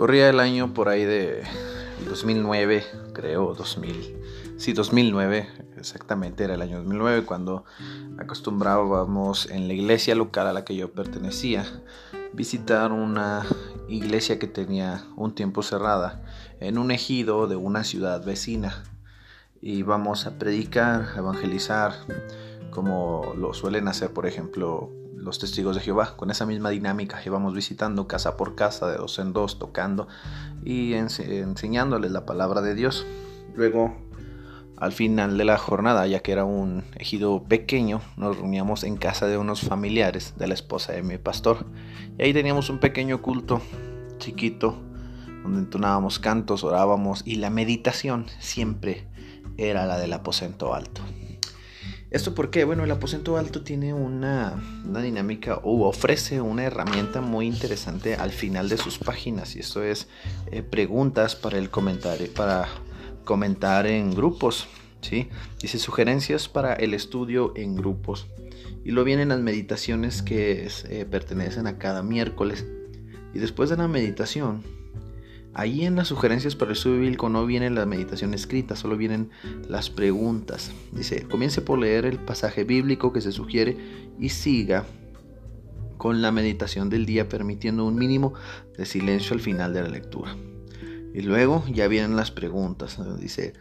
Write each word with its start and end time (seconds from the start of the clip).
Corría 0.00 0.30
el 0.30 0.40
año 0.40 0.72
por 0.72 0.88
ahí 0.88 1.04
de 1.04 1.42
2009, 2.08 2.82
creo, 3.12 3.52
2000. 3.54 4.16
Sí, 4.56 4.72
2009, 4.72 5.46
exactamente 5.76 6.42
era 6.42 6.54
el 6.54 6.62
año 6.62 6.78
2009 6.78 7.26
cuando 7.26 7.66
acostumbrábamos 8.18 9.50
en 9.50 9.68
la 9.68 9.74
iglesia 9.74 10.14
local 10.14 10.46
a 10.46 10.54
la 10.54 10.64
que 10.64 10.74
yo 10.74 10.90
pertenecía 10.90 11.66
visitar 12.32 12.92
una 12.92 13.44
iglesia 13.90 14.38
que 14.38 14.46
tenía 14.46 15.04
un 15.16 15.34
tiempo 15.34 15.62
cerrada 15.62 16.22
en 16.60 16.78
un 16.78 16.92
ejido 16.92 17.46
de 17.46 17.56
una 17.56 17.84
ciudad 17.84 18.24
vecina. 18.24 18.82
Íbamos 19.62 20.26
a 20.26 20.38
predicar, 20.38 21.08
a 21.14 21.18
evangelizar, 21.18 21.92
como 22.70 23.34
lo 23.36 23.52
suelen 23.52 23.88
hacer, 23.88 24.10
por 24.12 24.26
ejemplo, 24.26 24.90
los 25.16 25.38
testigos 25.38 25.76
de 25.76 25.82
Jehová. 25.82 26.16
Con 26.16 26.30
esa 26.30 26.46
misma 26.46 26.70
dinámica 26.70 27.20
íbamos 27.24 27.54
visitando 27.54 28.08
casa 28.08 28.36
por 28.36 28.54
casa, 28.54 28.90
de 28.90 28.96
dos 28.96 29.18
en 29.18 29.32
dos, 29.32 29.58
tocando 29.58 30.08
y 30.64 30.94
enseñándoles 30.94 32.10
la 32.10 32.24
palabra 32.24 32.62
de 32.62 32.74
Dios. 32.74 33.06
Luego, 33.54 33.94
al 34.78 34.92
final 34.92 35.36
de 35.36 35.44
la 35.44 35.58
jornada, 35.58 36.06
ya 36.06 36.20
que 36.20 36.32
era 36.32 36.46
un 36.46 36.84
ejido 36.96 37.44
pequeño, 37.44 38.00
nos 38.16 38.38
reuníamos 38.38 38.82
en 38.82 38.96
casa 38.96 39.26
de 39.26 39.36
unos 39.36 39.60
familiares 39.60 40.34
de 40.38 40.46
la 40.46 40.54
esposa 40.54 40.94
de 40.94 41.02
mi 41.02 41.18
pastor. 41.18 41.66
Y 42.18 42.22
ahí 42.22 42.32
teníamos 42.32 42.70
un 42.70 42.78
pequeño 42.78 43.20
culto 43.20 43.60
chiquito, 44.16 44.78
donde 45.42 45.58
entonábamos 45.58 46.18
cantos, 46.18 46.64
orábamos 46.64 47.22
y 47.26 47.36
la 47.36 47.50
meditación 47.50 48.26
siempre 48.38 49.06
era 49.68 49.86
la 49.86 49.98
del 49.98 50.12
aposento 50.12 50.74
alto. 50.74 51.02
¿Esto 52.10 52.34
por 52.34 52.50
qué? 52.50 52.64
Bueno, 52.64 52.82
el 52.82 52.90
aposento 52.90 53.36
alto 53.36 53.62
tiene 53.62 53.94
una, 53.94 54.60
dinámica 54.84 55.60
o 55.62 55.86
ofrece 55.86 56.40
una 56.40 56.64
herramienta 56.64 57.20
muy 57.20 57.46
interesante 57.46 58.16
al 58.16 58.32
final 58.32 58.68
de 58.68 58.78
sus 58.78 58.98
páginas 58.98 59.54
y 59.54 59.60
esto 59.60 59.84
es 59.84 60.08
eh, 60.50 60.62
preguntas 60.62 61.36
para 61.36 61.56
el 61.56 61.70
comentario, 61.70 62.32
para 62.34 62.66
comentar 63.24 63.86
en 63.86 64.12
grupos, 64.12 64.66
¿sí? 65.02 65.28
Dice 65.62 65.78
sugerencias 65.78 66.48
para 66.48 66.74
el 66.74 66.94
estudio 66.94 67.52
en 67.54 67.76
grupos 67.76 68.26
y 68.84 68.90
lo 68.90 69.04
vienen 69.04 69.28
las 69.28 69.38
meditaciones 69.38 70.22
que 70.22 70.68
eh, 70.88 71.06
pertenecen 71.08 71.68
a 71.68 71.78
cada 71.78 72.02
miércoles 72.02 72.66
y 73.32 73.38
después 73.38 73.70
de 73.70 73.76
la 73.76 73.86
meditación 73.86 74.64
Ahí 75.52 75.84
en 75.84 75.96
las 75.96 76.08
sugerencias 76.08 76.54
para 76.54 76.70
el 76.70 76.76
estudio 76.76 77.00
bíblico 77.00 77.28
no 77.28 77.44
viene 77.44 77.70
la 77.70 77.84
meditación 77.84 78.34
escrita, 78.34 78.76
solo 78.76 78.96
vienen 78.96 79.30
las 79.68 79.90
preguntas. 79.90 80.70
Dice, 80.92 81.24
comience 81.24 81.60
por 81.60 81.78
leer 81.78 82.06
el 82.06 82.18
pasaje 82.18 82.64
bíblico 82.64 83.12
que 83.12 83.20
se 83.20 83.32
sugiere 83.32 83.76
y 84.18 84.28
siga 84.28 84.84
con 85.98 86.22
la 86.22 86.32
meditación 86.32 86.88
del 86.88 87.04
día 87.04 87.28
permitiendo 87.28 87.84
un 87.84 87.96
mínimo 87.96 88.32
de 88.78 88.86
silencio 88.86 89.34
al 89.34 89.40
final 89.40 89.74
de 89.74 89.82
la 89.82 89.88
lectura. 89.88 90.36
Y 91.12 91.22
luego 91.22 91.64
ya 91.70 91.88
vienen 91.88 92.16
las 92.16 92.30
preguntas. 92.30 92.98
Dice, 93.18 93.52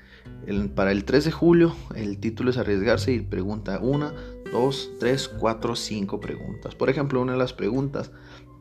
para 0.75 0.91
el 0.91 1.03
3 1.03 1.25
de 1.25 1.31
julio 1.31 1.75
el 1.95 2.19
título 2.19 2.51
es 2.51 2.57
arriesgarse 2.57 3.11
y 3.11 3.21
pregunta 3.21 3.79
1, 3.81 4.13
2, 4.51 4.91
3, 4.99 5.27
4, 5.39 5.75
5 5.75 6.19
preguntas. 6.19 6.75
Por 6.75 6.89
ejemplo, 6.89 7.21
una 7.21 7.33
de 7.33 7.39
las 7.39 7.53
preguntas 7.53 8.11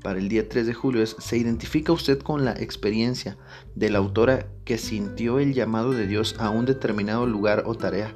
para 0.02 0.18
el 0.18 0.28
día 0.28 0.48
3 0.48 0.66
de 0.66 0.74
julio 0.74 1.02
es, 1.02 1.16
¿se 1.18 1.36
identifica 1.36 1.92
usted 1.92 2.20
con 2.20 2.44
la 2.44 2.52
experiencia 2.52 3.36
de 3.74 3.90
la 3.90 3.98
autora 3.98 4.46
que 4.64 4.78
sintió 4.78 5.38
el 5.38 5.54
llamado 5.54 5.92
de 5.92 6.06
Dios 6.06 6.36
a 6.38 6.50
un 6.50 6.66
determinado 6.66 7.26
lugar 7.26 7.64
o 7.66 7.74
tarea? 7.74 8.14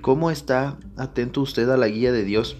¿Cómo 0.00 0.30
está 0.30 0.78
atento 0.96 1.40
usted 1.40 1.68
a 1.70 1.76
la 1.76 1.88
guía 1.88 2.12
de 2.12 2.24
Dios? 2.24 2.56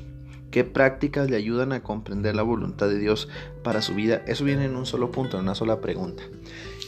¿Qué 0.51 0.65
prácticas 0.65 1.31
le 1.31 1.37
ayudan 1.37 1.73
a 1.73 1.83
comprender 1.83 2.35
la 2.35 2.43
voluntad 2.43 2.89
de 2.89 2.99
Dios 2.99 3.29
para 3.63 3.83
su 3.83 3.95
vida? 3.95 4.23
Eso 4.27 4.45
viene 4.45 4.65
en 4.65 4.77
un 4.77 4.87
solo 4.87 5.11
punto, 5.13 5.37
en 5.37 5.45
una 5.45 5.55
sola 5.55 5.81
pregunta. 5.81 6.23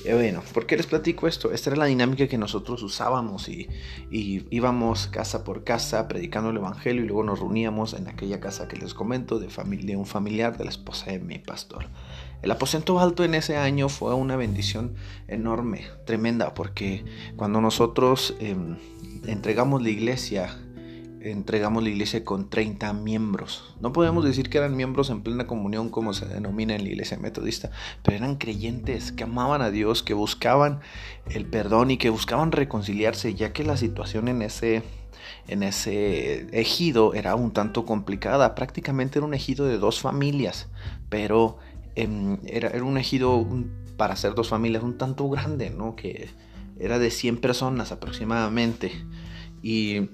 Eh, 0.05 0.15
bueno, 0.15 0.43
¿por 0.55 0.67
qué 0.67 0.77
les 0.77 0.87
platico 0.87 1.29
esto? 1.29 1.53
Esta 1.53 1.71
era 1.71 1.79
la 1.79 1.85
dinámica 1.85 2.27
que 2.27 2.39
nosotros 2.39 2.83
usábamos 2.83 3.49
y, 3.49 3.69
íbamos 4.11 5.09
casa 5.09 5.45
por 5.45 5.63
casa 5.63 6.09
predicando 6.09 6.51
el 6.51 6.57
Evangelio 6.57 7.05
y 7.05 7.07
luego 7.07 7.23
nos 7.23 7.41
reuníamos 7.41 7.93
en 7.93 8.09
aquella 8.09 8.41
casa 8.41 8.67
que 8.67 8.77
les 8.77 8.95
comento 8.95 9.39
de, 9.39 9.49
un 9.97 10.07
familiar 10.07 10.57
de 10.57 10.65
la 10.65 10.71
esposa 10.71 11.11
de 11.11 11.19
mi 11.19 11.39
pastor. 11.39 11.89
El 12.43 12.51
aposento 12.51 12.99
alto 12.99 13.25
en 13.25 13.35
ese 13.35 13.59
año 13.59 13.91
fue 13.91 14.15
una 14.15 14.37
bendición 14.37 14.95
enorme, 15.29 15.85
tremenda, 16.07 16.55
porque 16.55 17.05
cuando 17.37 17.61
nosotros 17.61 18.35
em, 18.41 18.79
entregamos 19.27 19.83
la 19.83 19.91
iglesia 19.91 20.57
entregamos 21.23 21.83
la 21.83 21.91
iglesia 21.91 22.25
con 22.25 22.49
30 22.49 22.93
miembros. 22.93 23.75
No 23.81 23.93
podemos 23.93 24.25
decir 24.25 24.49
que 24.49 24.59
eran 24.59 24.77
miembros 24.77 25.11
en 25.11 25.23
plena 25.23 25.47
comunión 25.47 25.91
como 25.91 26.15
se 26.15 26.27
denomina 26.27 26.75
en 26.75 26.85
la 26.85 26.91
iglesia 26.91 27.19
metodista, 27.19 27.71
pero 28.03 28.17
eran 28.17 28.37
creyentes 28.37 29.13
que 29.13 29.25
amaban 29.25 29.63
a 29.63 29.71
Dios, 29.71 30.03
que 30.03 30.15
buscaban 30.15 30.81
el 31.27 31.47
perdón 31.47 31.91
y 31.91 31.99
que 31.99 32.11
buscaban 32.11 32.53
reconciliarse, 32.53 33.35
ya 33.35 33.53
que 33.53 33.65
la 33.65 33.77
situación 33.77 34.29
en 34.29 34.43
ese 34.43 34.83
en 35.49 35.63
ese 35.63 36.47
ejido 36.59 37.15
era 37.15 37.35
un 37.35 37.53
tanto 37.53 37.85
complicada. 37.85 38.55
Prácticamente 38.55 39.19
era 39.19 39.27
un 39.27 39.35
ejido 39.35 39.67
de 39.67 39.79
dos 39.79 40.01
familias, 40.01 40.69
pero 41.09 41.59
em, 41.97 42.39
era, 42.47 42.69
era, 42.69 42.85
un 42.85 42.99
ejido 42.99 43.47
para 43.97 44.17
ser 44.17 44.35
dos 44.35 44.49
familias 44.49 44.83
un 44.83 44.97
tanto 44.97 45.29
grande, 45.29 45.71
¿no? 45.71 45.97
Que 45.97 46.31
era 46.79 46.99
de 46.99 47.11
100 47.11 47.39
personas 47.39 47.93
aproximadamente. 47.93 48.93
Y 49.63 50.09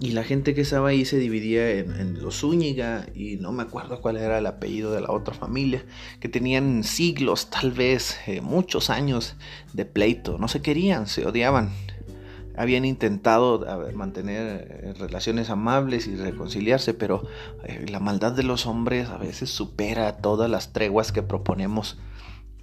y 0.00 0.12
la 0.12 0.24
gente 0.24 0.54
que 0.54 0.62
estaba 0.62 0.88
ahí 0.88 1.04
se 1.04 1.18
dividía 1.18 1.70
en, 1.70 2.22
los 2.22 2.40
Zúñiga 2.40 3.06
y 3.14 3.36
no 3.36 3.52
me 3.52 3.62
acuerdo 3.62 4.00
cuál 4.00 4.16
era 4.16 4.38
el 4.38 4.46
apellido 4.46 4.92
de 4.92 5.02
la 5.02 5.10
otra 5.10 5.34
familia, 5.34 5.84
que 6.18 6.28
tenían 6.28 6.82
siglos, 6.82 7.50
tal 7.50 7.72
vez 7.72 8.16
eh, 8.26 8.40
muchos 8.40 8.88
años 8.88 9.36
de 9.74 9.84
pleito, 9.84 10.38
no 10.38 10.48
se 10.48 10.62
querían, 10.62 11.06
se 11.06 11.26
odiaban. 11.26 11.70
Habían 12.56 12.84
intentado 12.84 13.66
mantener 13.94 14.68
eh, 14.70 14.94
relaciones 14.98 15.50
amables 15.50 16.06
y 16.06 16.16
reconciliarse, 16.16 16.94
pero 16.94 17.26
eh, 17.64 17.86
la 17.88 18.00
maldad 18.00 18.32
de 18.32 18.42
los 18.42 18.66
hombres 18.66 19.08
a 19.08 19.18
veces 19.18 19.50
supera 19.50 20.18
todas 20.18 20.50
las 20.50 20.72
treguas 20.72 21.12
que 21.12 21.22
proponemos 21.22 21.98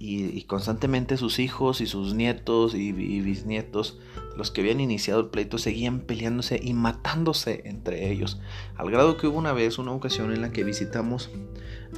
y, 0.02 0.44
constantemente 0.44 1.18
sus 1.18 1.38
hijos 1.38 1.82
y 1.82 1.86
sus 1.86 2.14
nietos 2.14 2.74
y, 2.74 2.90
bisnietos, 2.90 3.98
los 4.34 4.50
que 4.50 4.62
habían 4.62 4.80
iniciado 4.80 5.20
el 5.20 5.26
pleito, 5.26 5.58
seguían 5.58 6.00
peleándose 6.00 6.58
y 6.60 6.72
matándose 6.72 7.60
entre 7.66 8.10
ellos. 8.10 8.40
Al 8.76 8.90
grado 8.90 9.18
que 9.18 9.26
hubo 9.26 9.36
una 9.36 9.52
vez, 9.52 9.78
una 9.78 9.92
ocasión 9.92 10.32
en 10.32 10.40
la 10.40 10.52
que 10.52 10.64
visitamos 10.64 11.28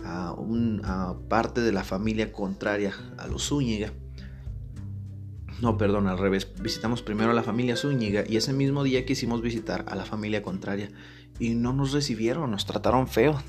a 0.04 0.32
una 0.32 1.14
parte 1.28 1.60
de 1.60 1.70
la 1.70 1.84
familia 1.84 2.32
contraria 2.32 2.92
a 3.18 3.28
los 3.28 3.46
Zúñiga. 3.46 3.92
No, 5.60 5.78
perdón, 5.78 6.08
al 6.08 6.18
revés. 6.18 6.52
Visitamos 6.60 7.02
primero 7.02 7.30
a 7.30 7.34
la 7.34 7.44
familia 7.44 7.76
Zúñiga 7.76 8.24
y 8.28 8.36
ese 8.36 8.52
mismo 8.52 8.82
día 8.82 9.06
quisimos 9.06 9.42
visitar 9.42 9.84
a 9.88 9.94
la 9.94 10.04
familia 10.04 10.42
contraria 10.42 10.90
y 11.38 11.50
no 11.50 11.72
nos 11.72 11.92
recibieron, 11.92 12.50
nos 12.50 12.66
trataron 12.66 13.06
feo 13.06 13.40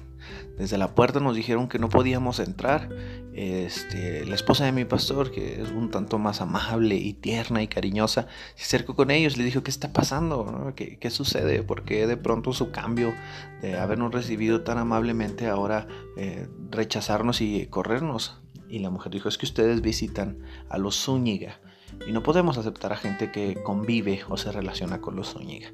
desde 0.57 0.78
la 0.78 0.94
puerta 0.94 1.19
nos 1.19 1.35
dijeron 1.35 1.67
que 1.67 1.79
no 1.79 1.89
podíamos 1.89 2.39
entrar. 2.39 2.89
Este, 3.34 4.25
la 4.25 4.35
esposa 4.35 4.66
de 4.66 4.72
mi 4.72 4.85
pastor, 4.85 5.31
que 5.31 5.61
es 5.61 5.72
un 5.72 5.89
tanto 5.89 6.19
más 6.19 6.41
amable 6.41 6.95
y 6.95 7.13
tierna 7.13 7.63
y 7.63 7.67
cariñosa, 7.67 8.28
se 8.56 8.63
acercó 8.63 8.95
con 8.95 9.09
ellos, 9.09 9.38
le 9.38 9.44
dijo, 9.44 9.63
¿qué 9.63 9.72
está 9.72 9.91
pasando? 9.91 10.73
¿Qué, 10.75 10.97
¿Qué, 11.00 11.09
sucede? 11.09 11.63
¿Por 11.63 11.83
qué 11.83 12.06
de 12.06 12.17
pronto 12.17 12.53
su 12.53 12.72
cambio 12.72 13.13
de 13.62 13.79
habernos 13.79 14.12
recibido 14.13 14.62
tan 14.62 14.78
amablemente 14.78 15.47
ahora 15.47 15.88
eh, 16.17 16.47
rechazarnos 16.69 17.41
y 17.41 17.66
corrernos? 17.67 18.39
Y 18.69 18.79
la 18.79 18.89
mujer 18.89 19.12
dijo, 19.12 19.29
es 19.29 19.38
que 19.38 19.45
ustedes 19.45 19.81
visitan 19.81 20.39
a 20.69 20.78
los 20.78 20.95
Zúñiga 20.95 21.59
y 22.07 22.12
no 22.12 22.23
podemos 22.23 22.57
aceptar 22.57 22.94
a 22.94 22.97
gente 22.97 23.31
que 23.31 23.56
convive 23.63 24.22
o 24.29 24.38
se 24.38 24.51
relaciona 24.51 25.01
con 25.01 25.16
los 25.16 25.33
Zúñiga. 25.33 25.72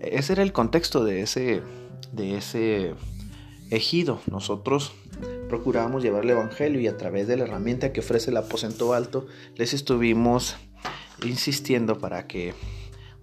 Ese 0.00 0.32
era 0.34 0.42
el 0.42 0.52
contexto 0.52 1.04
de 1.04 1.22
ese, 1.22 1.62
de 2.12 2.36
ese 2.36 2.94
ejido. 3.70 4.20
Nosotros 4.30 4.92
procurábamos 5.48 6.02
llevar 6.02 6.24
el 6.24 6.30
Evangelio 6.30 6.80
y 6.80 6.86
a 6.86 6.96
través 6.96 7.26
de 7.26 7.36
la 7.36 7.44
herramienta 7.44 7.92
que 7.92 8.00
ofrece 8.00 8.30
el 8.30 8.36
aposento 8.36 8.92
alto 8.92 9.26
les 9.56 9.74
estuvimos 9.74 10.56
insistiendo 11.24 11.98
para 11.98 12.26
que 12.26 12.54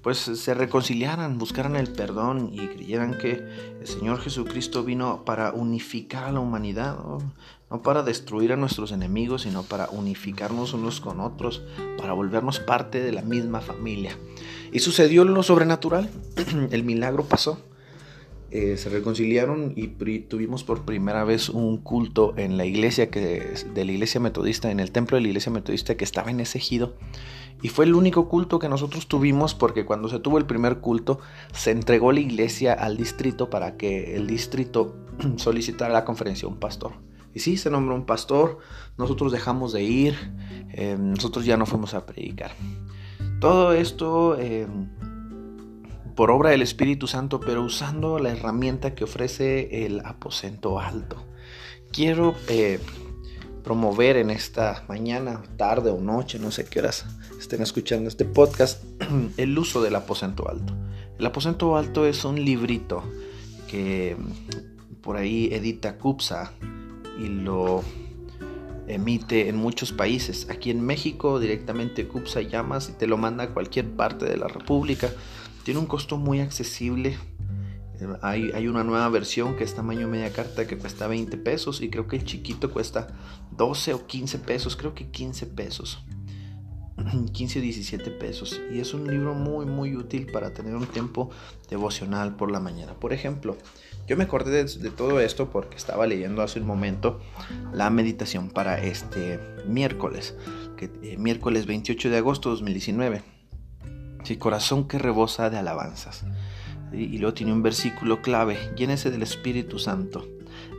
pues 0.01 0.19
se 0.19 0.53
reconciliaran, 0.53 1.39
buscaran 1.39 1.75
el 1.75 1.91
perdón 1.91 2.51
y 2.53 2.67
creyeran 2.67 3.17
que 3.17 3.43
el 3.79 3.87
Señor 3.87 4.19
Jesucristo 4.21 4.83
vino 4.83 5.25
para 5.25 5.51
unificar 5.51 6.25
a 6.25 6.31
la 6.31 6.41
humanidad, 6.41 6.95
¿no? 7.71 7.81
para 7.81 8.03
destruir 8.03 8.53
a 8.53 8.55
nuestros 8.55 8.91
enemigos, 8.91 9.41
sino 9.41 9.63
para 9.63 9.89
unificarnos 9.89 10.73
unos 10.73 11.01
con 11.01 11.19
otros, 11.19 11.63
para 11.97 12.13
volvernos 12.13 12.59
parte 12.59 13.01
de 13.01 13.11
la 13.11 13.23
misma 13.23 13.61
familia. 13.61 14.15
Y 14.71 14.79
sucedió 14.79 15.23
lo 15.25 15.41
sobrenatural, 15.41 16.07
el 16.71 16.83
milagro 16.83 17.25
pasó. 17.25 17.59
Eh, 18.57 18.77
se 18.77 18.87
reconciliaron 18.87 19.73
y 19.75 19.89
tuvimos 20.29 20.63
por 20.63 20.85
primera 20.85 21.25
vez 21.25 21.49
un 21.49 21.75
culto 21.75 22.33
en 22.37 22.55
la 22.55 22.63
iglesia 22.63 23.11
que, 23.11 23.53
de 23.73 23.83
la 23.83 23.91
iglesia 23.91 24.21
metodista, 24.21 24.71
en 24.71 24.79
el 24.79 24.91
templo 24.91 25.17
de 25.17 25.23
la 25.23 25.27
iglesia 25.27 25.51
metodista 25.51 25.97
que 25.97 26.05
estaba 26.05 26.31
en 26.31 26.39
ese 26.39 26.59
ejido. 26.59 26.95
Y 27.61 27.67
fue 27.67 27.83
el 27.83 27.93
único 27.93 28.29
culto 28.29 28.57
que 28.57 28.69
nosotros 28.69 29.09
tuvimos 29.09 29.55
porque 29.55 29.83
cuando 29.83 30.07
se 30.07 30.19
tuvo 30.19 30.37
el 30.37 30.45
primer 30.45 30.77
culto 30.77 31.19
se 31.51 31.71
entregó 31.71 32.13
la 32.13 32.21
iglesia 32.21 32.71
al 32.71 32.95
distrito 32.95 33.49
para 33.49 33.75
que 33.75 34.15
el 34.15 34.25
distrito 34.25 34.95
solicitara 35.35 35.93
la 35.93 36.05
conferencia 36.05 36.47
un 36.47 36.55
pastor. 36.55 36.93
Y 37.33 37.41
sí, 37.41 37.57
se 37.57 37.69
nombró 37.69 37.93
un 37.93 38.05
pastor, 38.05 38.59
nosotros 38.97 39.33
dejamos 39.33 39.73
de 39.73 39.83
ir, 39.83 40.15
eh, 40.71 40.95
nosotros 40.97 41.43
ya 41.43 41.57
no 41.57 41.65
fuimos 41.65 41.93
a 41.93 42.05
predicar. 42.05 42.51
Todo 43.41 43.73
esto 43.73 44.37
eh, 44.39 44.65
por 46.15 46.31
obra 46.31 46.51
del 46.51 46.61
Espíritu 46.61 47.07
Santo, 47.07 47.39
pero 47.39 47.63
usando 47.63 48.19
la 48.19 48.31
herramienta 48.31 48.95
que 48.95 49.03
ofrece 49.03 49.85
el 49.85 49.99
aposento 50.05 50.79
alto. 50.79 51.23
Quiero 51.91 52.35
eh, 52.47 52.79
promover 53.63 54.17
en 54.17 54.29
esta 54.29 54.85
mañana, 54.87 55.43
tarde 55.57 55.89
o 55.89 55.99
noche, 55.99 56.39
no 56.39 56.51
sé 56.51 56.65
qué 56.65 56.79
horas 56.79 57.05
estén 57.39 57.61
escuchando 57.61 58.07
este 58.07 58.25
podcast, 58.25 58.83
el 59.37 59.57
uso 59.57 59.81
del 59.81 59.95
aposento 59.95 60.49
alto. 60.49 60.73
El 61.19 61.25
aposento 61.25 61.77
alto 61.77 62.05
es 62.05 62.25
un 62.25 62.43
librito 62.43 63.03
que 63.67 64.17
por 65.01 65.17
ahí 65.17 65.49
edita 65.51 65.97
CUPSA 65.97 66.53
y 67.19 67.27
lo 67.27 67.83
emite 68.87 69.49
en 69.49 69.55
muchos 69.55 69.91
países. 69.91 70.49
Aquí 70.49 70.71
en 70.71 70.81
México 70.81 71.39
directamente 71.39 72.07
CUPSA 72.07 72.41
llamas 72.41 72.89
y 72.89 72.93
te 72.93 73.07
lo 73.07 73.17
manda 73.17 73.45
a 73.45 73.49
cualquier 73.49 73.89
parte 73.91 74.25
de 74.25 74.37
la 74.37 74.47
República. 74.47 75.09
Tiene 75.65 75.79
un 75.79 75.87
costo 75.87 76.17
muy 76.17 76.41
accesible. 76.41 77.17
Eh, 77.99 78.07
hay, 78.21 78.51
hay, 78.53 78.67
una 78.67 78.83
nueva 78.83 79.09
versión 79.09 79.55
que 79.55 79.63
es 79.63 79.73
tamaño 79.73 80.07
media 80.07 80.31
carta 80.31 80.67
que 80.67 80.77
cuesta 80.77 81.07
20 81.07 81.37
pesos 81.37 81.81
y 81.81 81.89
creo 81.89 82.07
que 82.07 82.17
el 82.17 82.23
chiquito 82.23 82.71
cuesta 82.71 83.07
12 83.57 83.95
o 83.95 84.05
15 84.05 84.37
pesos, 84.39 84.75
creo 84.75 84.93
que 84.93 85.09
15 85.09 85.47
pesos. 85.47 86.05
15 87.33 87.59
o 87.59 87.61
17 87.63 88.11
pesos 88.11 88.61
y 88.71 88.79
es 88.79 88.93
un 88.93 89.07
libro 89.07 89.33
muy 89.33 89.65
muy 89.65 89.95
útil 89.95 90.27
para 90.31 90.53
tener 90.53 90.75
un 90.75 90.85
tiempo 90.85 91.31
devocional 91.67 92.35
por 92.35 92.51
la 92.51 92.59
mañana. 92.59 92.93
Por 92.93 93.11
ejemplo, 93.11 93.57
yo 94.07 94.15
me 94.17 94.25
acordé 94.25 94.65
de, 94.65 94.91
todo 94.91 95.19
esto 95.19 95.49
porque 95.49 95.77
estaba 95.77 96.05
leyendo 96.05 96.43
hace 96.43 96.59
un 96.59 96.67
momento 96.67 97.19
la 97.73 97.89
meditación 97.89 98.51
para 98.51 98.79
este 98.83 99.39
miércoles, 99.67 100.35
eh, 100.79 101.17
miércoles 101.17 101.65
28 101.65 102.11
de 102.11 102.17
agosto 102.17 102.49
de 102.49 102.57
2019. 102.57 103.34
Sí, 104.25 104.37
corazón 104.37 104.87
que 104.87 104.97
rebosa 104.97 105.51
de 105.51 105.57
alabanzas. 105.57 106.23
Y 106.91 107.19
luego 107.19 107.35
tiene 107.35 107.53
un 107.53 107.61
versículo 107.61 108.23
clave, 108.23 108.57
llénese 108.75 109.11
del 109.11 109.21
Espíritu 109.21 109.77
Santo. 109.77 110.27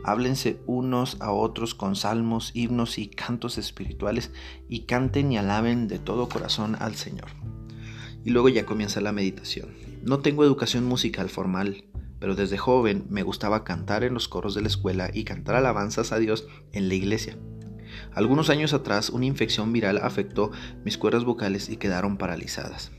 Háblense 0.03 0.59
unos 0.65 1.15
a 1.21 1.31
otros 1.31 1.73
con 1.73 1.95
salmos, 1.95 2.51
himnos 2.53 2.97
y 2.97 3.07
cantos 3.07 3.57
espirituales 3.57 4.31
y 4.67 4.81
canten 4.81 5.31
y 5.31 5.37
alaben 5.37 5.87
de 5.87 5.97
todo 5.97 6.27
corazón 6.27 6.75
al 6.79 6.95
Señor. 6.95 7.29
Y 8.25 8.31
luego 8.31 8.49
ya 8.49 8.65
comienza 8.65 8.99
la 8.99 9.13
meditación. 9.13 9.69
No 10.03 10.19
tengo 10.19 10.43
educación 10.43 10.83
musical 10.83 11.29
formal, 11.29 11.85
pero 12.19 12.35
desde 12.35 12.57
joven 12.57 13.05
me 13.09 13.23
gustaba 13.23 13.63
cantar 13.63 14.03
en 14.03 14.13
los 14.13 14.27
coros 14.27 14.55
de 14.55 14.61
la 14.61 14.67
escuela 14.67 15.09
y 15.13 15.23
cantar 15.23 15.55
alabanzas 15.55 16.11
a 16.11 16.19
Dios 16.19 16.47
en 16.73 16.89
la 16.89 16.95
iglesia. 16.95 17.37
Algunos 18.13 18.49
años 18.49 18.73
atrás 18.73 19.09
una 19.09 19.25
infección 19.25 19.71
viral 19.71 19.99
afectó 19.99 20.51
mis 20.83 20.97
cuerdas 20.97 21.23
vocales 21.23 21.69
y 21.69 21.77
quedaron 21.77 22.17
paralizadas. 22.17 22.91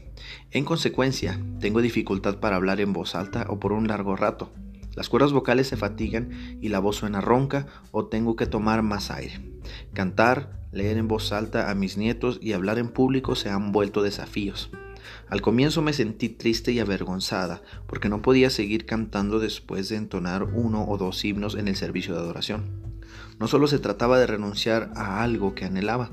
En 0.51 0.65
consecuencia, 0.65 1.41
tengo 1.61 1.81
dificultad 1.81 2.39
para 2.39 2.57
hablar 2.57 2.81
en 2.81 2.93
voz 2.93 3.15
alta 3.15 3.47
o 3.49 3.59
por 3.59 3.73
un 3.73 3.89
largo 3.89 4.17
rato. 4.17 4.53
Las 4.95 5.09
cuerdas 5.09 5.33
vocales 5.33 5.69
se 5.69 5.77
fatigan 5.77 6.59
y 6.61 6.71
la 6.71 6.81
voz 6.81 6.97
suena 6.97 7.21
ronca 7.21 7.67
o 7.93 8.07
tengo 8.07 8.35
que 8.35 8.47
tomar 8.47 8.83
más 8.83 9.11
aire. 9.11 9.41
Cantar, 9.93 10.59
leer 10.73 10.97
en 10.97 11.09
voz 11.09 11.33
alta 11.33 11.71
a 11.71 11.75
mis 11.75 11.97
nietos 11.97 12.39
y 12.43 12.53
hablar 12.53 12.79
en 12.79 12.89
público 12.89 13.35
se 13.35 13.49
han 13.49 13.71
vuelto 13.71 14.03
desafíos. 14.03 14.71
Al 15.31 15.43
comienzo 15.43 15.83
me 15.83 15.93
sentí 15.93 16.31
triste 16.31 16.73
y 16.73 16.81
avergonzada 16.81 17.63
porque 17.87 18.09
no 18.09 18.23
podía 18.23 18.49
seguir 18.49 18.87
cantando 18.87 19.39
después 19.39 19.91
de 19.91 19.97
entonar 19.97 20.45
uno 20.45 20.87
o 20.89 20.97
dos 20.97 21.23
himnos 21.25 21.55
en 21.55 21.69
el 21.69 21.77
servicio 21.77 22.15
de 22.15 22.21
adoración. 22.21 22.89
No 23.39 23.47
solo 23.47 23.67
se 23.67 23.79
trataba 23.79 24.19
de 24.19 24.27
renunciar 24.27 24.91
a 24.97 25.23
algo 25.23 25.55
que 25.55 25.67
anhelaba, 25.67 26.11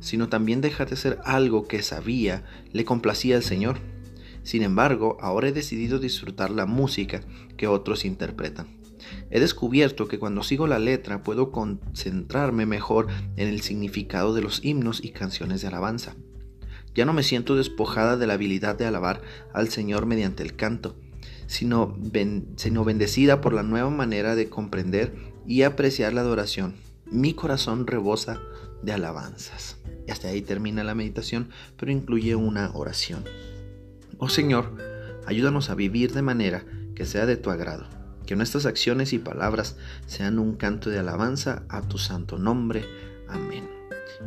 sino 0.00 0.28
también 0.28 0.60
dejar 0.60 0.90
de 0.90 0.96
ser 0.96 1.18
algo 1.24 1.66
que 1.66 1.82
sabía 1.82 2.44
le 2.72 2.84
complacía 2.84 3.36
al 3.36 3.42
Señor. 3.42 3.78
Sin 4.42 4.62
embargo, 4.62 5.16
ahora 5.20 5.48
he 5.48 5.52
decidido 5.52 5.98
disfrutar 5.98 6.50
la 6.50 6.66
música 6.66 7.22
que 7.56 7.66
otros 7.68 8.04
interpretan. 8.04 8.78
He 9.30 9.40
descubierto 9.40 10.08
que 10.08 10.18
cuando 10.18 10.42
sigo 10.42 10.66
la 10.66 10.78
letra 10.78 11.22
puedo 11.22 11.52
concentrarme 11.52 12.66
mejor 12.66 13.08
en 13.36 13.48
el 13.48 13.62
significado 13.62 14.34
de 14.34 14.42
los 14.42 14.62
himnos 14.62 15.02
y 15.02 15.10
canciones 15.10 15.62
de 15.62 15.68
alabanza. 15.68 16.16
Ya 16.98 17.04
no 17.04 17.12
me 17.12 17.22
siento 17.22 17.54
despojada 17.54 18.16
de 18.16 18.26
la 18.26 18.34
habilidad 18.34 18.74
de 18.76 18.84
alabar 18.84 19.22
al 19.52 19.68
Señor 19.68 20.04
mediante 20.04 20.42
el 20.42 20.56
canto, 20.56 20.96
sino, 21.46 21.96
bendecida 21.96 23.40
por 23.40 23.52
la 23.52 23.62
nueva 23.62 23.88
manera 23.88 24.34
de 24.34 24.48
comprender 24.48 25.14
y 25.46 25.62
apreciar 25.62 26.12
la 26.12 26.22
adoración. 26.22 26.74
Mi 27.08 27.34
corazón 27.34 27.86
rebosa 27.86 28.40
de 28.82 28.94
alabanzas. 28.94 29.76
Y 30.08 30.10
hasta 30.10 30.26
ahí 30.26 30.42
termina 30.42 30.82
la 30.82 30.96
meditación, 30.96 31.50
pero 31.76 31.92
incluye 31.92 32.34
una 32.34 32.72
oración. 32.74 33.22
Oh 34.18 34.28
Señor, 34.28 34.76
ayúdanos 35.24 35.70
a 35.70 35.76
vivir 35.76 36.12
de 36.14 36.22
manera 36.22 36.64
que 36.96 37.06
sea 37.06 37.26
de 37.26 37.36
tu 37.36 37.50
agrado, 37.50 37.86
que 38.26 38.34
nuestras 38.34 38.66
acciones 38.66 39.12
y 39.12 39.20
palabras 39.20 39.76
sean 40.06 40.40
un 40.40 40.56
canto 40.56 40.90
de 40.90 40.98
alabanza 40.98 41.62
a 41.68 41.80
tu 41.82 41.96
santo 41.96 42.38
nombre. 42.38 42.84
Amén. 43.28 43.77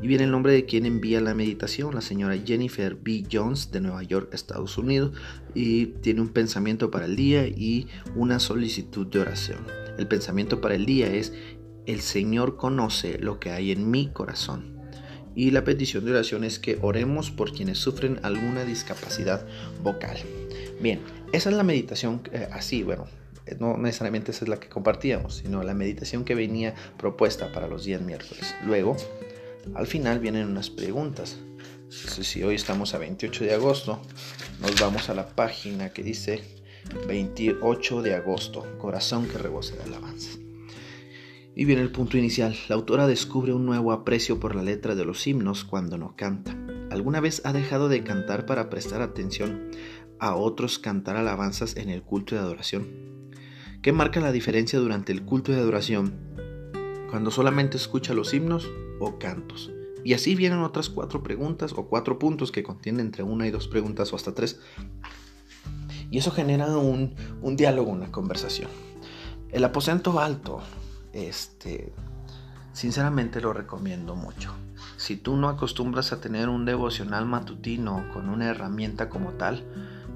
Y 0.01 0.07
viene 0.07 0.23
el 0.23 0.31
nombre 0.31 0.53
de 0.53 0.65
quien 0.65 0.85
envía 0.85 1.19
la 1.21 1.33
meditación, 1.33 1.93
la 1.93 2.01
señora 2.01 2.37
Jennifer 2.37 2.95
B. 2.95 3.23
Jones 3.31 3.71
de 3.71 3.81
Nueva 3.81 4.03
York, 4.03 4.33
Estados 4.33 4.77
Unidos, 4.77 5.11
y 5.53 5.87
tiene 5.87 6.21
un 6.21 6.29
pensamiento 6.29 6.91
para 6.91 7.05
el 7.05 7.15
día 7.15 7.47
y 7.47 7.87
una 8.15 8.39
solicitud 8.39 9.07
de 9.07 9.19
oración. 9.19 9.59
El 9.97 10.07
pensamiento 10.07 10.61
para 10.61 10.75
el 10.75 10.85
día 10.85 11.07
es, 11.07 11.33
el 11.85 12.01
Señor 12.01 12.57
conoce 12.57 13.19
lo 13.19 13.39
que 13.39 13.51
hay 13.51 13.71
en 13.71 13.91
mi 13.91 14.07
corazón. 14.07 14.79
Y 15.35 15.51
la 15.51 15.63
petición 15.63 16.05
de 16.05 16.11
oración 16.11 16.43
es 16.43 16.59
que 16.59 16.77
oremos 16.81 17.31
por 17.31 17.53
quienes 17.53 17.77
sufren 17.77 18.19
alguna 18.23 18.65
discapacidad 18.65 19.45
vocal. 19.81 20.17
Bien, 20.81 20.99
esa 21.31 21.49
es 21.49 21.55
la 21.55 21.63
meditación 21.63 22.21
eh, 22.33 22.47
así, 22.51 22.83
bueno, 22.83 23.07
no 23.59 23.77
necesariamente 23.77 24.31
esa 24.31 24.45
es 24.45 24.49
la 24.49 24.59
que 24.59 24.69
compartíamos, 24.69 25.35
sino 25.37 25.63
la 25.63 25.73
meditación 25.73 26.25
que 26.25 26.35
venía 26.35 26.75
propuesta 26.97 27.51
para 27.51 27.67
los 27.67 27.85
días 27.85 28.01
miércoles. 28.01 28.55
Luego, 28.65 28.97
al 29.75 29.87
final 29.87 30.19
vienen 30.19 30.47
unas 30.47 30.69
preguntas. 30.69 31.37
si 31.89 32.43
hoy 32.43 32.55
estamos 32.55 32.93
a 32.93 32.97
28 32.97 33.43
de 33.45 33.53
agosto, 33.53 34.01
nos 34.61 34.79
vamos 34.79 35.09
a 35.09 35.13
la 35.13 35.27
página 35.27 35.89
que 35.89 36.03
dice 36.03 36.43
28 37.07 38.01
de 38.01 38.15
agosto, 38.15 38.65
corazón 38.77 39.27
que 39.27 39.37
rebose 39.37 39.75
de 39.75 39.83
alabanza. 39.83 40.37
Y 41.55 41.65
viene 41.65 41.81
el 41.81 41.91
punto 41.91 42.17
inicial. 42.17 42.55
La 42.69 42.75
autora 42.75 43.07
descubre 43.07 43.53
un 43.53 43.65
nuevo 43.65 43.91
aprecio 43.91 44.39
por 44.39 44.55
la 44.55 44.63
letra 44.63 44.95
de 44.95 45.05
los 45.05 45.27
himnos 45.27 45.65
cuando 45.65 45.97
no 45.97 46.15
canta. 46.15 46.55
¿Alguna 46.89 47.19
vez 47.19 47.41
ha 47.45 47.53
dejado 47.53 47.89
de 47.89 48.03
cantar 48.03 48.45
para 48.45 48.69
prestar 48.69 49.01
atención 49.01 49.69
a 50.19 50.35
otros 50.35 50.79
cantar 50.79 51.17
alabanzas 51.17 51.75
en 51.75 51.89
el 51.89 52.03
culto 52.03 52.35
de 52.35 52.41
adoración? 52.41 52.87
¿Qué 53.81 53.91
marca 53.91 54.19
la 54.19 54.31
diferencia 54.31 54.79
durante 54.79 55.11
el 55.11 55.23
culto 55.23 55.51
de 55.51 55.59
adoración 55.59 56.13
cuando 57.09 57.31
solamente 57.31 57.75
escucha 57.75 58.13
los 58.13 58.33
himnos 58.33 58.69
o 59.01 59.17
cantos. 59.19 59.71
Y 60.03 60.13
así 60.13 60.35
vienen 60.35 60.59
otras 60.59 60.89
cuatro 60.89 61.21
preguntas 61.21 61.73
o 61.73 61.87
cuatro 61.87 62.17
puntos 62.17 62.51
que 62.51 62.63
contienen 62.63 63.07
entre 63.07 63.23
una 63.23 63.47
y 63.47 63.51
dos 63.51 63.67
preguntas 63.67 64.13
o 64.13 64.15
hasta 64.15 64.33
tres. 64.33 64.59
Y 66.09 66.17
eso 66.17 66.31
genera 66.31 66.67
un, 66.77 67.15
un 67.41 67.55
diálogo, 67.55 67.91
una 67.91 68.11
conversación. 68.11 68.69
El 69.51 69.63
aposento 69.63 70.19
alto, 70.19 70.61
este, 71.13 71.93
sinceramente 72.73 73.41
lo 73.41 73.53
recomiendo 73.53 74.15
mucho. 74.15 74.53
Si 74.97 75.17
tú 75.17 75.35
no 75.35 75.49
acostumbras 75.49 76.13
a 76.13 76.21
tener 76.21 76.49
un 76.49 76.65
devocional 76.65 77.25
matutino 77.25 78.05
con 78.13 78.29
una 78.29 78.49
herramienta 78.49 79.09
como 79.09 79.31
tal, 79.31 79.63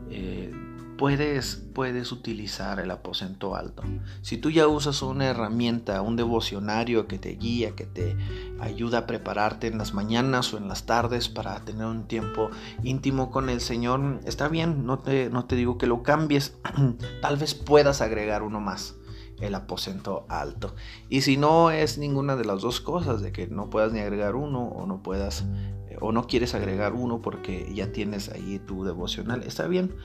eh, 0.09 0.51
puedes, 0.97 1.63
puedes 1.73 2.11
utilizar 2.11 2.79
el 2.79 2.91
aposento 2.91 3.55
alto. 3.55 3.83
Si 4.21 4.37
tú 4.37 4.49
ya 4.49 4.67
usas 4.67 5.01
una 5.01 5.25
herramienta, 5.25 6.01
un 6.01 6.15
devocionario 6.15 7.07
que 7.07 7.19
te 7.19 7.35
guía, 7.35 7.75
que 7.75 7.85
te 7.85 8.15
ayuda 8.59 8.99
a 8.99 9.07
prepararte 9.07 9.67
en 9.67 9.77
las 9.77 9.93
mañanas 9.93 10.53
o 10.53 10.57
en 10.57 10.67
las 10.67 10.85
tardes 10.85 11.29
para 11.29 11.59
tener 11.65 11.85
un 11.85 12.07
tiempo 12.07 12.49
íntimo 12.83 13.31
con 13.31 13.49
el 13.49 13.61
Señor, 13.61 14.19
está 14.25 14.47
bien, 14.47 14.85
no 14.85 14.99
te, 14.99 15.29
no 15.29 15.45
te 15.45 15.55
digo 15.55 15.77
que 15.77 15.87
lo 15.87 16.03
cambies, 16.03 16.57
tal 17.21 17.37
vez 17.37 17.53
puedas 17.53 18.01
agregar 18.01 18.43
uno 18.43 18.59
más 18.59 18.95
el 19.39 19.55
aposento 19.55 20.25
alto. 20.29 20.75
Y 21.09 21.21
si 21.21 21.37
no 21.37 21.71
es 21.71 21.97
ninguna 21.97 22.35
de 22.35 22.45
las 22.45 22.61
dos 22.61 22.81
cosas, 22.81 23.21
de 23.21 23.31
que 23.31 23.47
no 23.47 23.69
puedas 23.69 23.91
ni 23.91 23.99
agregar 23.99 24.35
uno 24.35 24.63
o 24.63 24.85
no 24.85 25.03
puedas 25.03 25.45
eh, 25.89 25.97
o 26.01 26.11
no 26.11 26.27
quieres 26.27 26.55
agregar 26.55 26.93
uno 26.93 27.21
porque 27.21 27.71
ya 27.73 27.91
tienes 27.91 28.29
ahí 28.29 28.59
tu 28.59 28.83
devocional, 28.83 29.43
está 29.43 29.67
bien. 29.67 29.95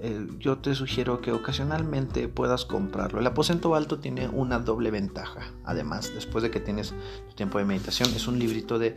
Eh, 0.00 0.26
yo 0.38 0.58
te 0.58 0.74
sugiero 0.74 1.20
que 1.20 1.32
ocasionalmente 1.32 2.28
puedas 2.28 2.64
comprarlo. 2.64 3.20
El 3.20 3.26
aposento 3.26 3.74
alto 3.74 4.00
tiene 4.00 4.28
una 4.28 4.58
doble 4.58 4.90
ventaja. 4.90 5.52
Además, 5.64 6.12
después 6.14 6.42
de 6.42 6.50
que 6.50 6.60
tienes 6.60 6.94
tu 7.28 7.34
tiempo 7.34 7.58
de 7.58 7.64
meditación, 7.64 8.10
es 8.14 8.28
un 8.28 8.38
librito 8.38 8.78
de 8.78 8.96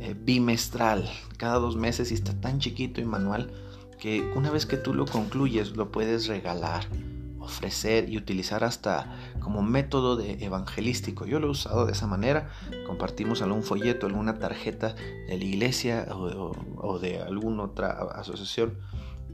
eh, 0.00 0.14
bimestral, 0.18 1.10
cada 1.36 1.58
dos 1.58 1.76
meses 1.76 2.12
y 2.12 2.14
está 2.14 2.32
tan 2.40 2.60
chiquito 2.60 3.00
y 3.00 3.04
manual 3.04 3.50
que 3.98 4.32
una 4.36 4.50
vez 4.50 4.64
que 4.64 4.76
tú 4.76 4.94
lo 4.94 5.06
concluyes 5.06 5.76
lo 5.76 5.90
puedes 5.90 6.28
regalar 6.28 6.86
ofrecer 7.48 8.08
y 8.08 8.18
utilizar 8.18 8.62
hasta 8.62 9.10
como 9.40 9.62
método 9.62 10.16
de 10.16 10.44
evangelístico. 10.44 11.26
Yo 11.26 11.40
lo 11.40 11.48
he 11.48 11.50
usado 11.50 11.86
de 11.86 11.92
esa 11.92 12.06
manera. 12.06 12.50
Compartimos 12.86 13.42
algún 13.42 13.62
folleto, 13.62 14.06
alguna 14.06 14.38
tarjeta 14.38 14.94
de 14.94 15.36
la 15.36 15.44
iglesia 15.44 16.06
o, 16.10 16.98
de 16.98 17.20
alguna 17.20 17.64
otra 17.64 17.90
asociación 17.90 18.78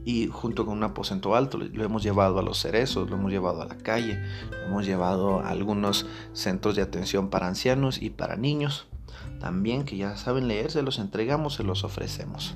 y 0.05 0.27
junto 0.27 0.65
con 0.65 0.77
un 0.77 0.83
aposento 0.83 1.35
alto 1.35 1.57
lo 1.57 1.83
hemos 1.83 2.03
llevado 2.03 2.37
a 2.37 2.43
los 2.43 2.59
cerezos, 2.59 3.09
lo 3.09 3.15
hemos 3.15 3.31
llevado 3.31 3.63
a 3.63 3.65
la 3.65 3.77
calle, 3.77 4.19
lo 4.51 4.65
hemos 4.67 4.85
llevado 4.85 5.39
a 5.39 5.49
algunos 5.49 6.05
centros 6.33 6.75
de 6.75 6.83
atención 6.83 7.29
para 7.29 7.47
ancianos 7.47 8.01
y 8.01 8.11
para 8.11 8.35
niños. 8.35 8.87
También 9.39 9.83
que 9.83 9.97
ya 9.97 10.15
saben 10.15 10.47
leer, 10.47 10.71
se 10.71 10.83
los 10.83 10.99
entregamos, 10.99 11.55
se 11.55 11.63
los 11.63 11.83
ofrecemos. 11.83 12.55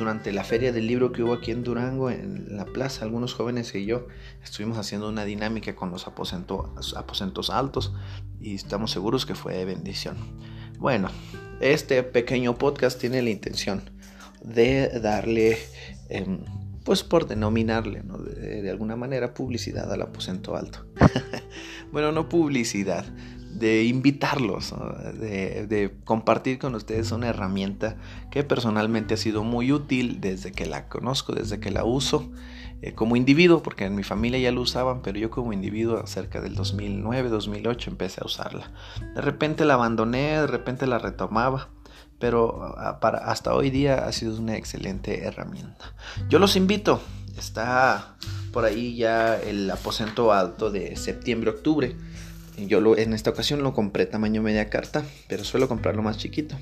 Durante 0.00 0.32
la 0.32 0.44
feria 0.44 0.72
del 0.72 0.86
libro 0.86 1.12
que 1.12 1.22
hubo 1.22 1.34
aquí 1.34 1.50
en 1.50 1.62
Durango, 1.62 2.08
en 2.08 2.56
la 2.56 2.64
plaza, 2.64 3.04
algunos 3.04 3.34
jóvenes 3.34 3.74
y 3.74 3.84
yo 3.84 4.06
estuvimos 4.42 4.78
haciendo 4.78 5.06
una 5.10 5.26
dinámica 5.26 5.76
con 5.76 5.90
los 5.90 6.06
aposentos 6.06 7.50
altos 7.50 7.92
y 8.40 8.54
estamos 8.54 8.92
seguros 8.92 9.26
que 9.26 9.34
fue 9.34 9.54
de 9.54 9.66
bendición. 9.66 10.16
Bueno, 10.78 11.10
este 11.60 12.02
pequeño 12.02 12.56
podcast 12.56 12.98
tiene 12.98 13.20
la 13.20 13.28
intención 13.28 13.82
de 14.42 14.88
darle, 15.00 15.58
em, 16.08 16.46
pues 16.82 17.02
por 17.02 17.28
denominarle, 17.28 18.02
de, 18.02 18.62
de, 18.62 18.70
alguna 18.70 18.96
manera, 18.96 19.34
publicidad 19.34 19.92
al 19.92 20.00
aposento 20.00 20.56
alto. 20.56 20.86
bueno, 21.92 22.10
no 22.10 22.26
publicidad, 22.26 23.04
de 23.60 23.84
invitarlos, 23.84 24.74
de, 25.20 25.94
compartir 26.04 26.58
con 26.58 26.74
ustedes 26.74 27.12
una 27.12 27.28
herramienta 27.28 27.96
que 28.30 28.42
personalmente 28.42 29.14
ha 29.14 29.16
sido 29.18 29.44
muy 29.44 29.70
útil 29.70 30.20
desde 30.20 30.50
que 30.50 30.66
la 30.66 30.88
conozco, 30.88 31.34
desde 31.34 31.60
que 31.60 31.70
la 31.70 31.84
uso 31.84 32.30
eh, 32.80 32.94
como 32.94 33.16
individuo, 33.16 33.62
porque 33.62 33.84
en 33.84 33.94
mi 33.94 34.02
familia 34.02 34.38
ya 34.38 34.50
lo 34.50 34.62
usaban, 34.62 35.02
pero 35.02 35.18
yo 35.18 35.30
como 35.30 35.52
individuo 35.52 36.06
cerca 36.06 36.40
del 36.40 36.54
2009, 36.54 37.28
2008 37.28 37.90
empecé 37.90 38.22
a 38.22 38.26
usarla. 38.26 38.72
De 39.14 39.20
repente 39.20 39.66
la 39.66 39.74
abandoné, 39.74 40.40
de 40.40 40.46
repente 40.46 40.86
la 40.86 40.98
retomaba 40.98 41.68
pero 42.18 42.76
para, 43.00 43.16
hasta 43.18 43.54
hoy 43.54 43.70
día 43.70 44.06
ha 44.06 44.12
sido 44.12 44.36
una 44.36 44.54
excelente 44.54 45.24
herramienta. 45.24 45.94
Yo 46.28 46.38
los 46.38 46.54
invito, 46.54 47.00
está 47.38 48.14
por 48.52 48.66
ahí 48.66 48.94
ya 48.94 49.36
el 49.36 49.70
aposento 49.70 50.30
alto 50.30 50.70
de 50.70 50.96
septiembre-octubre 50.96 51.96
yo 52.66 52.80
lo, 52.80 52.96
en 52.96 53.12
esta 53.12 53.30
ocasión 53.30 53.62
lo 53.62 53.74
compré 53.74 54.06
tamaño 54.06 54.42
media 54.42 54.68
carta, 54.68 55.04
pero 55.28 55.44
suelo 55.44 55.68
comprarlo 55.68 56.02
más 56.02 56.18
chiquito. 56.18 56.56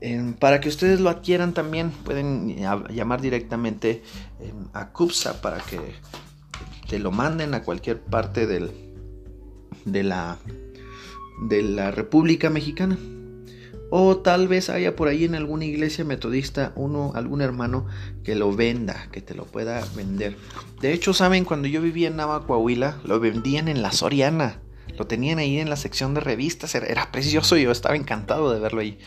Em, 0.00 0.32
para 0.32 0.60
que 0.60 0.68
ustedes 0.68 1.00
lo 1.00 1.10
adquieran 1.10 1.52
también 1.52 1.90
pueden 1.90 2.56
llamar 2.90 3.20
directamente 3.20 4.02
em, 4.40 4.68
a 4.72 4.92
CUPSA 4.92 5.42
para 5.42 5.58
que 5.58 5.78
te 6.88 6.98
lo 6.98 7.10
manden 7.10 7.52
a 7.52 7.62
cualquier 7.62 8.00
parte 8.00 8.46
del, 8.46 8.70
de, 9.84 10.02
la, 10.02 10.38
de 11.48 11.62
la 11.62 11.90
República 11.90 12.50
Mexicana. 12.50 12.98
O 13.92 14.18
tal 14.18 14.46
vez 14.46 14.70
haya 14.70 14.94
por 14.94 15.08
ahí 15.08 15.24
en 15.24 15.34
alguna 15.34 15.64
iglesia 15.64 16.04
metodista 16.04 16.72
uno, 16.76 17.12
algún 17.16 17.40
hermano 17.42 17.86
que 18.22 18.36
lo 18.36 18.54
venda, 18.54 19.08
que 19.10 19.20
te 19.20 19.34
lo 19.34 19.44
pueda 19.44 19.84
vender. 19.96 20.36
De 20.80 20.92
hecho, 20.92 21.12
saben, 21.12 21.44
cuando 21.44 21.66
yo 21.66 21.82
vivía 21.82 22.06
en 22.06 22.16
Nava, 22.16 22.46
Coahuila, 22.46 23.00
lo 23.04 23.18
vendían 23.18 23.66
en 23.66 23.82
la 23.82 23.90
Soriana. 23.90 24.60
Lo 24.98 25.06
tenían 25.06 25.38
ahí 25.38 25.58
en 25.58 25.70
la 25.70 25.76
sección 25.76 26.14
de 26.14 26.20
revistas, 26.20 26.74
era, 26.74 27.10
precioso 27.12 27.56
y 27.56 27.62
yo 27.62 27.70
estaba 27.70 27.96
encantado 27.96 28.52
de 28.52 28.60
verlo 28.60 28.80
ahí. 28.80 28.98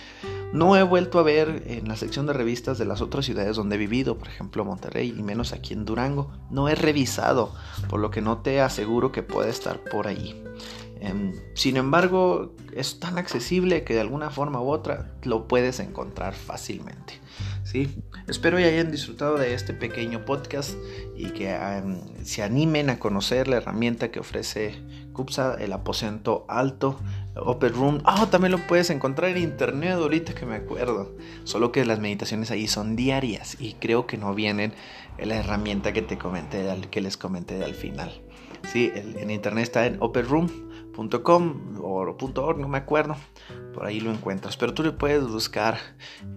No 0.51 0.75
he 0.77 0.83
vuelto 0.83 1.17
a 1.17 1.23
ver 1.23 1.63
en 1.65 1.87
la 1.87 1.95
sección 1.95 2.27
de 2.27 2.33
revistas 2.33 2.77
de 2.77 2.85
las 2.85 3.01
otras 3.01 3.25
ciudades 3.25 3.55
donde 3.55 3.75
he 3.75 3.79
vivido, 3.79 4.17
por 4.17 4.27
ejemplo 4.27 4.63
Monterrey 4.63 5.13
y 5.17 5.23
menos 5.23 5.51
aquí 5.51 5.73
en 5.73 5.85
Durango. 5.85 6.31
No 6.51 6.69
he 6.69 6.75
revisado, 6.75 7.55
por 7.89 7.99
lo 7.99 8.11
que 8.11 8.21
no 8.21 8.39
te 8.39 8.61
aseguro 8.61 9.11
que 9.11 9.23
puede 9.23 9.49
estar 9.49 9.79
por 9.79 10.07
ahí. 10.07 10.43
Em, 11.03 11.33
sin 11.53 11.75
embargo, 11.75 12.55
es 12.73 12.99
tan 12.99 13.17
accesible 13.17 13.83
que 13.83 13.93
de 13.93 13.99
alguna 13.99 14.29
forma 14.29 14.61
u 14.61 14.69
otra 14.69 15.11
lo 15.23 15.49
puedes 15.49 15.81
encontrar 15.81 16.33
fácilmente. 16.33 17.19
¿sí? 17.63 18.01
Espero 18.29 18.55
que 18.55 18.63
hayan 18.63 18.89
disfrutado 18.89 19.37
de 19.37 19.53
este 19.53 19.73
pequeño 19.73 20.23
podcast 20.23 20.71
y 21.17 21.31
que 21.31 21.53
em, 21.53 21.99
se 22.23 22.41
animen 22.41 22.89
a 22.89 22.99
conocer 22.99 23.49
la 23.49 23.57
herramienta 23.57 24.11
que 24.11 24.19
ofrece 24.19 24.81
CUPSA, 25.13 25.55
el 25.55 25.71
aposento 25.73 26.45
alto, 26.49 26.99
Open 27.35 27.73
Room. 27.73 28.01
Ah, 28.03 28.27
también 28.29 28.51
lo 28.51 28.57
puedes 28.67 28.89
encontrar 28.89 29.31
en 29.31 29.43
internet 29.43 29.93
ahorita 29.93 30.33
que 30.33 30.45
me 30.45 30.55
acuerdo. 30.55 31.15
Solo 31.43 31.71
que 31.71 31.85
las 31.85 31.99
meditaciones 31.99 32.51
ahí 32.51 32.67
son 32.67 32.95
diarias 32.95 33.57
y 33.59 33.73
creo 33.75 34.07
que 34.07 34.17
no 34.17 34.33
vienen 34.33 34.73
en 35.17 35.29
la 35.29 35.35
herramienta 35.35 35.93
que 35.93 36.01
te 36.01 36.17
comenté, 36.17 36.65
que 36.89 37.01
les 37.01 37.17
comenté 37.17 37.63
al 37.63 37.75
final. 37.75 38.21
Sí, 38.71 38.91
en 38.93 39.29
internet 39.29 39.63
está 39.63 39.85
en 39.85 39.97
openroom.com 39.99 41.79
o 41.81 41.99
.org, 41.99 42.59
no 42.59 42.67
me 42.67 42.77
acuerdo. 42.77 43.15
Por 43.73 43.85
ahí 43.85 43.99
lo 43.99 44.11
encuentras. 44.11 44.57
Pero 44.57 44.73
tú 44.73 44.83
le 44.83 44.91
puedes 44.91 45.27
buscar 45.27 45.77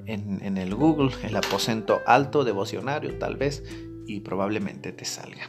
en 0.06 0.58
el 0.58 0.74
Google 0.74 1.10
el 1.22 1.36
aposento 1.36 2.00
alto 2.06 2.44
devocionario, 2.44 3.18
tal 3.18 3.36
vez, 3.36 3.62
y 4.06 4.20
probablemente 4.20 4.92
te 4.92 5.04
salga. 5.04 5.46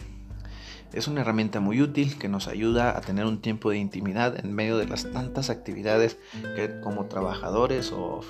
Es 0.94 1.08
una 1.08 1.22
herramienta 1.22 1.60
muy 1.60 1.82
útil 1.82 2.18
que 2.18 2.30
nos 2.30 2.48
ayuda 2.48 2.98
a 2.98 3.02
tener 3.02 3.26
un 3.26 3.42
tiempo 3.42 3.70
de 3.70 3.78
intimidad 3.78 4.40
en 4.40 4.54
medio 4.54 4.78
de 4.78 4.88
las 4.88 5.12
tantas 5.12 5.50
actividades 5.50 6.18
que 6.56 6.80
como 6.82 7.06
trabajadores 7.06 7.92
o, 7.92 8.22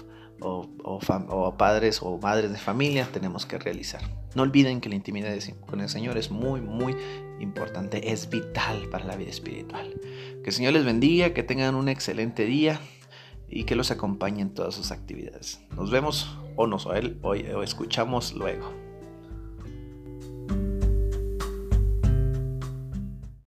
padres 1.58 2.00
o 2.02 2.18
madres 2.18 2.52
de 2.52 2.58
familia 2.58 3.08
tenemos 3.12 3.46
que 3.46 3.60
realizar. 3.60 4.02
No 4.36 4.42
olviden 4.42 4.82
que 4.82 4.90
la 4.90 4.96
intimidad 4.96 5.36
con 5.68 5.82
el 5.82 5.90
Señor 5.90 6.18
es 6.18 6.32
muy, 6.32 6.62
muy 6.62 6.96
importante, 7.40 8.12
es 8.12 8.30
vital 8.30 8.88
para 8.90 9.06
la 9.06 9.16
vida 9.16 9.30
espiritual. 9.30 9.94
Que 10.44 10.50
el 10.50 10.54
Señor 10.54 10.74
les 10.74 10.86
bendiga, 10.86 11.34
que 11.34 11.44
tengan 11.44 11.76
un 11.76 11.90
excelente 11.90 12.46
día 12.46 12.80
y 13.48 13.64
que 13.64 13.76
los 13.76 13.92
acompañe 13.92 14.42
en 14.42 14.54
todas 14.54 14.76
sus 14.76 14.92
actividades. 14.92 15.62
Nos 15.76 15.92
vemos 15.92 16.36
o 16.56 16.68
nos 16.68 16.88
o 16.88 17.64
escuchamos 17.64 18.34
luego. 18.34 18.87